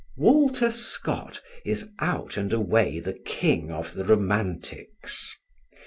Walter 0.17 0.71
Scott 0.71 1.41
is 1.63 1.89
out 1.99 2.35
and 2.35 2.51
away 2.51 2.99
the 2.99 3.13
king 3.13 3.69
of 3.71 3.93
the 3.93 4.03
romantics. 4.03 5.35